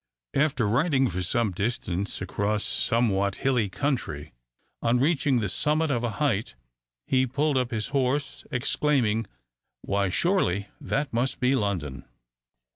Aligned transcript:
After 0.33 0.67
riding 0.67 1.07
for 1.09 1.21
some 1.21 1.51
distance 1.51 2.21
across 2.21 2.63
somewhat 2.65 3.35
hilly 3.35 3.69
country, 3.69 4.33
on 4.81 4.99
reaching 4.99 5.41
the 5.41 5.47
summit 5.47 5.91
of 5.91 6.03
a 6.03 6.09
height, 6.17 6.55
he 7.05 7.27
pulled 7.27 7.55
up 7.55 7.69
his 7.69 7.89
horse, 7.89 8.43
exclaiming, 8.49 9.27
"Why, 9.83 10.09
surely 10.09 10.69
that 10.81 11.13
must 11.13 11.39
be 11.39 11.53
London!" 11.53 12.05